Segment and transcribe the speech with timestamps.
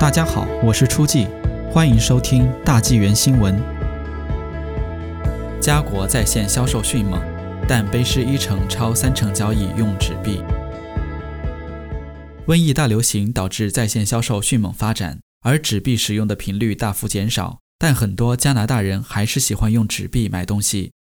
[0.00, 1.26] 大家好，我是初季，
[1.72, 3.60] 欢迎收听大纪元新闻。
[5.60, 7.20] 家国在线销售迅猛，
[7.66, 10.40] 但卑诗一成超三成交易用纸币。
[12.46, 17.58] 瘟疫大流行导致在线销售迅猛发展，而纸币使用的频率大幅减少。
[17.76, 20.92] 但很多加拿大人还是喜欢用纸币买东西。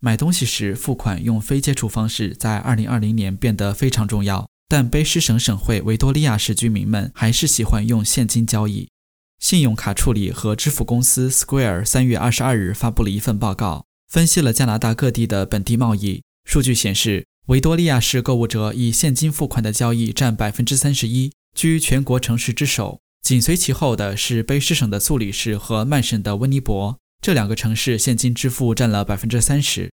[0.00, 4.48] 买东西时付款用非接触方式，在2020年变得非常重要。
[4.68, 8.88] 但卑诗省省会维多利亚市居民们还是喜欢用现金交易。
[9.40, 23.00] 信用卡处理和支付公司 Square 三月二十二日发布了一份报告，分析了加拿大各地的本地贸易数据，显示维多利亚市购物者以现金付款的交易占百分之三十一，居全国城市之首。
[23.22, 29.90] 紧随其后的是卑诗省的素里市和曼省的温尼伯，这两个城市现金支付占了百分之三十。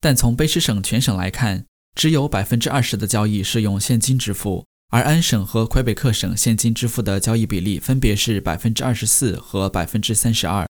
[0.00, 10.68] 但从卑诗省全省来看，只有百分之二十的交易是用现金支付，而安省和魁北克省现金支付的交易比例分别是百分之二十四和百分之三十二。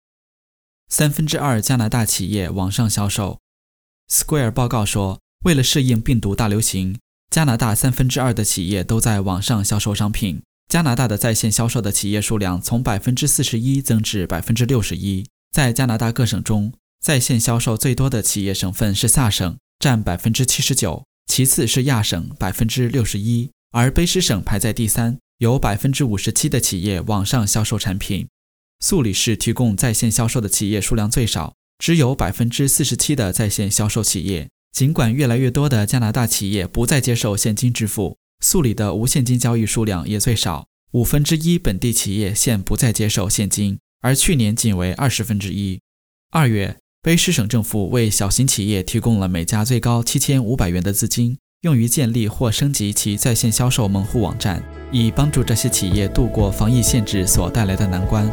[0.89, 3.41] 三分之二加拿大企业网上销售。
[4.09, 6.97] Square 报告说，为了适应病毒大流行，
[7.31, 10.41] 加拿大三分之二的企业都在网上销售商品。
[10.69, 15.27] 加拿大的在线销售的企业数量从百分之四十一增至百分之六十一。
[15.51, 21.08] 在加拿大各省中，在线销售最多的企业省份是萨省，占百分之七十九。
[21.29, 28.27] 其次是亚省百分之六十一，而卑诗省排在第三，有百分之五十七的企业网上销售产品。
[28.81, 34.49] 素里市提供在线销售的企业数量最少，只有百分之四十七的在线销售企业。
[34.73, 45.81] 尽管越来越多的加拿大企业不再接受现金支付，素里的无现金交易数量也最少，五分之一本地企业现不再接受现金，而去年仅为二十分之一。
[46.31, 46.79] 二月。
[47.09, 58.31] 卑诗省政府为小型企业提供了每家最高七千五百元的资金，用于建立或升级其在线销售门户网站，以帮助这些企业度过防疫限制所带来的难关。